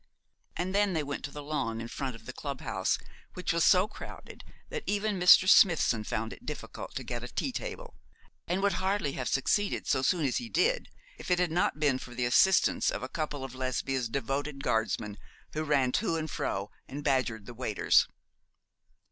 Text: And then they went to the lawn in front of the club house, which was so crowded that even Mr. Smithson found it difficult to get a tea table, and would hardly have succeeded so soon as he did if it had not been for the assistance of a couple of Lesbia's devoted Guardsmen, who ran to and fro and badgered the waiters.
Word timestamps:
And 0.57 0.73
then 0.73 0.93
they 0.93 1.03
went 1.03 1.23
to 1.25 1.31
the 1.31 1.43
lawn 1.43 1.79
in 1.79 1.87
front 1.87 2.15
of 2.15 2.25
the 2.25 2.33
club 2.33 2.61
house, 2.61 2.97
which 3.35 3.53
was 3.53 3.63
so 3.63 3.87
crowded 3.87 4.43
that 4.69 4.81
even 4.87 5.19
Mr. 5.19 5.47
Smithson 5.47 6.03
found 6.03 6.33
it 6.33 6.43
difficult 6.43 6.95
to 6.95 7.03
get 7.03 7.23
a 7.23 7.27
tea 7.27 7.51
table, 7.51 7.93
and 8.47 8.63
would 8.63 8.73
hardly 8.81 9.11
have 9.11 9.27
succeeded 9.29 9.85
so 9.85 10.01
soon 10.01 10.25
as 10.25 10.37
he 10.37 10.49
did 10.49 10.89
if 11.19 11.29
it 11.29 11.37
had 11.37 11.51
not 11.51 11.79
been 11.79 11.99
for 11.99 12.15
the 12.15 12.25
assistance 12.25 12.89
of 12.89 13.03
a 13.03 13.07
couple 13.09 13.43
of 13.43 13.53
Lesbia's 13.53 14.09
devoted 14.09 14.63
Guardsmen, 14.63 15.19
who 15.53 15.63
ran 15.63 15.91
to 15.91 16.15
and 16.15 16.31
fro 16.31 16.71
and 16.87 17.03
badgered 17.03 17.45
the 17.45 17.53
waiters. 17.53 18.07